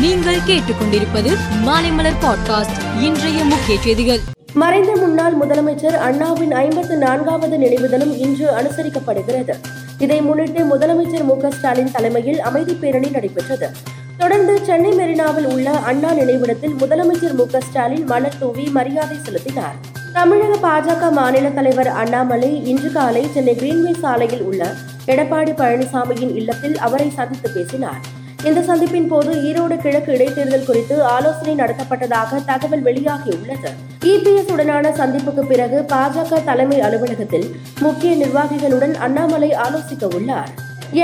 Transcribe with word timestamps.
நீங்கள் 0.00 0.38
கேட்டுக்கொண்டிருப்பது 0.46 1.30
மாலைமலர் 1.66 2.16
பாட்காஸ்ட் 2.20 3.00
இன்றைய 3.00 3.44
முக்கிய 3.44 3.80
செய்திகள். 3.80 4.18
மறைந்த 4.54 4.96
முன்னாள் 4.96 5.34
முதலமைச்சர் 5.36 5.96
அண்ணாவின் 5.98 6.52
ஐம்பத்து 6.52 6.96
நான்காவது 6.96 7.58
நினைவு 7.58 7.88
தினம் 7.88 8.18
இன்று 8.18 8.46
அனுசரிக்கப்படுகிறது. 8.50 9.54
இதை 9.98 10.20
முன்னிட்டு 10.20 10.76
முதலமைச்சர் 10.76 11.24
மு 11.24 11.50
ஸ்டாலின் 11.50 11.90
தலைமையில் 11.90 12.40
அமைதி 12.40 12.74
பேரணி 12.74 13.08
நடைபெற்றது. 13.08 13.70
தொடர்ந்து 14.18 14.64
சென்னை 14.64 14.92
மெரினாவில் 14.92 15.46
உள்ள 15.46 15.70
அண்ணா 15.70 16.12
நினைவிடத்தில் 16.12 16.74
முதலமைச்சர் 16.78 17.34
மு 17.34 17.46
ஸ்டாலின் 17.58 18.04
மலர் 18.04 18.38
தூவி 18.38 18.64
மரியாதை 18.68 19.16
செலுத்தினார். 19.24 19.74
தமிழக 20.12 20.68
பாஜக 20.68 21.12
மாநில 21.12 21.48
தலைவர் 21.48 21.88
அண்ணாமலை 21.88 22.66
இன்று 22.66 22.92
காலை 22.92 23.26
சென்னை 23.34 23.54
கிரீன்வே 23.54 23.98
சாலையில் 23.98 24.42
உள்ள 24.42 24.72
எடப்பாடி 25.06 25.54
பழனிசாமியின் 25.54 26.34
இல்லத்தில் 26.34 26.78
அவரை 26.78 27.10
சந்தித்து 27.10 27.50
பேசினார். 27.50 28.18
இந்த 28.48 28.60
சந்திப்பின் 28.68 29.08
போது 29.08 29.30
ஈரோடு 29.48 29.76
கிழக்கு 29.82 30.10
இடைத்தேர்தல் 30.16 30.66
குறித்து 30.68 30.94
ஆலோசனை 31.14 31.54
நடத்தப்பட்டதாக 31.54 32.38
தகவல் 32.50 32.84
வெளியாகியுள்ளது. 32.86 33.70
இபிஎஸ் 34.12 34.52
உடனான 34.54 34.92
சந்திப்புக்கு 35.00 35.42
பிறகு 35.50 35.78
பாஜக 35.92 36.38
தலைமை 36.48 36.78
அலுவலகத்தில் 36.86 37.46
முக்கிய 37.80 38.12
நிர்வாகிகளுடன் 38.22 38.94
அண்ணாமலை 39.06 39.50
ஆலோசிக்க 39.64 40.08
உள்ளார். 40.18 40.52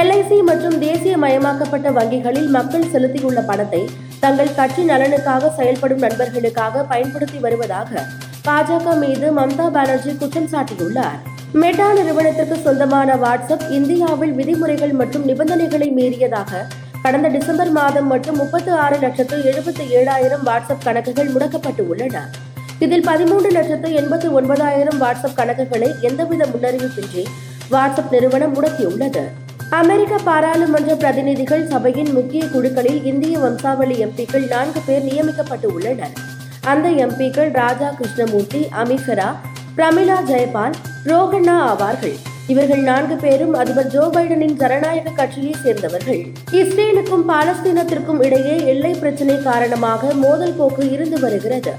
எல்ஐசி 0.03 0.39
மற்றும் 0.43 0.79
தேசிய 0.79 1.17
மயமாக்கப்பட்ட 1.25 1.91
வங்கிகளில் 1.99 2.49
மக்கள் 2.57 2.89
செலுத்தியுள்ள 2.95 3.43
பணத்தை 3.51 3.83
தங்கள் 4.25 4.55
கட்சி 4.55 4.83
நலனுக்காக 4.93 5.53
செயல்படும் 5.59 6.03
நண்பர்களுக்காக 6.07 6.85
பயன்படுத்தி 6.93 7.39
வருவதாக 7.39 8.07
பாஜக 8.49 8.97
மீது 9.03 9.29
மம்தா 9.41 9.69
பானர்ஜி 9.77 10.15
குற்றம் 10.17 10.51
சாட்டியுள்ளார். 10.55 11.21
மெட்டா 11.63 11.93
நிறுவனத்திற்கு 11.93 12.57
சொந்தமான 12.65 13.11
வாட்ஸ்அப் 13.25 13.69
இந்தியாவில் 13.71 14.35
விதிமுறைகள் 14.41 14.97
மற்றும் 15.03 15.25
நிபந்தனைகளை 15.25 15.89
மீறியதாக 15.99 16.65
கடந்த 17.07 17.29
டிசம்பர் 17.29 17.71
மாதம் 17.71 18.09
மட்டும் 18.13 18.37
முப்பத்து 18.37 18.71
ஆறு 18.85 18.97
லட்சத்து 19.03 19.37
எழுபத்தி 19.51 19.85
ஏழாயிரம் 19.99 20.43
வாட்ஸ்அப் 20.49 20.83
கணக்குகள் 20.85 21.31
முடக்கப்பட்டு 21.35 21.83
உள்ளன 21.91 22.23
இதில் 22.79 23.05
பதிமூன்று 23.09 23.51
லட்சத்து 23.51 23.89
எண்பத்தி 24.01 24.29
ஒன்பதாயிரம் 24.39 24.99
வாட்ஸ்அப் 25.03 25.37
கணக்குகளை 25.37 25.91
எந்தவித 26.01 26.43
முன்னறிவிப்பின்றி 26.53 27.25
வாட்ஸ்அப் 27.71 28.11
நிறுவனம் 28.11 28.55
முடக்கியுள்ளது. 28.57 29.25
அமெரிக்க 29.81 30.19
பாராளுமன்ற 30.19 30.97
பிரதிநிதிகள் 30.97 31.65
சபையின் 31.67 32.13
முக்கிய 32.13 32.45
குழுக்களில் 32.47 33.01
இந்திய 33.05 33.39
வம்சாவளி 33.39 33.99
எம்பிக்கள் 34.07 34.47
நான்கு 34.55 34.83
பேர் 34.87 35.09
நியமிக்கப்பட்டு 35.09 35.71
உள்ளனர் 35.75 36.15
அந்த 36.73 36.89
எம்பிக்கள் 37.07 37.53
ராஜா 37.63 37.91
கிருஷ்ணமூர்த்தி 37.99 38.69
அமிஃபரா 38.85 39.31
பிரமிளா 39.77 40.21
ஜெயபால் 40.33 40.79
ரோஹண்ணா 41.11 41.59
ஆவார்கள். 41.73 42.19
இவர்கள் 42.53 42.83
நான்கு 42.89 43.17
பேரும் 43.23 43.55
அதிபர் 43.61 43.91
ஜோ 43.95 44.03
பைடனின் 44.15 44.57
ஜனநாயக 44.61 45.13
கட்சியை 45.21 45.55
சேர்ந்தவர்கள். 45.63 46.21
இஸ்ரேலுக்கும் 46.61 47.25
பாலஸ்தீனத்திற்கும் 47.31 48.21
இடையே 48.27 48.57
எல்லை 48.73 48.93
பிரச்சினை 49.01 49.37
காரணமாக 49.43 50.13
மோதல் 50.25 50.55
போக்கு 50.59 50.85
இருந்து 50.97 51.19
வருகிறது. 51.25 51.73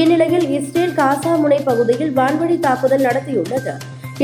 இந்நிலையில் 0.00 0.46
இஸ்ரேல் 0.56 0.96
காசா 1.00 1.34
முனை 1.42 1.60
பகுதியில் 1.68 2.12
வான்வழி 2.18 2.56
தாக்குதல் 2.66 3.06
நடத்தியுள்ளது. 3.08 3.74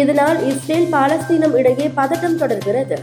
இதனால் 0.02 0.38
இஸ்ரேல் 0.50 0.88
பாலஸ்தீனம் 0.94 1.54
இடையே 1.60 1.86
பதட்டம் 2.00 2.40
தொடர்கிறது. 2.42 2.98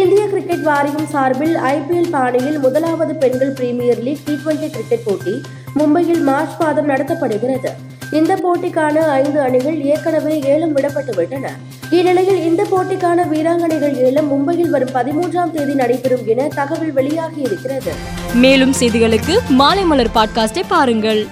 இந்திய 0.00 0.22
கிரிக்கெட் 0.32 0.66
வாரியம் 0.68 1.08
சார்பில் 1.14 1.56
ஐபிஎல் 1.72 2.12
பாணியில் 2.16 2.58
முதலாவது 2.58 3.14
பெண்கள் 3.14 3.56
premier 3.60 4.02
league 4.06 4.24
T 4.26 4.34
twenty 4.42 4.68
cricket 4.76 5.06
போட்டி 5.08 5.34
மும்பையில் 5.78 6.22
மார்ச் 6.30 6.56
மாதம் 6.62 6.90
நடத்தப்படுகிறது. 6.92 7.72
இந்த 8.12 8.36
போட்டிக்கான 8.36 8.98
ஐந்து 9.08 9.40
அணிகள் 9.40 9.80
ஏற்கனவே 9.80 10.40
ஏலம் 10.40 10.76
விடப்பட்டுவிட்டன 10.76 11.46
இந்நிலையில் 11.90 12.44
இந்த 12.44 12.66
போட்டிக்கான 12.70 13.28
வீராங்கனைகள் 13.28 13.96
ஏலம் 13.96 14.30
மும்பையில் 14.32 14.70
வரும் 14.70 14.94
பதிமூன்றாம் 14.94 15.50
தேதி 15.50 15.74
நடைபெறும் 15.74 16.26
என 16.26 16.48
தகவல் 16.54 16.92
வெளியாகி 16.92 17.40
இருக்கிறது 17.40 17.92
மேலும் 18.34 18.72
செய்திகளுக்கு 18.72 19.38
மாலை 19.48 19.84
மலர் 19.84 20.14
பாட்காஸ்டை 20.14 20.62
பாருங்கள். 20.68 21.28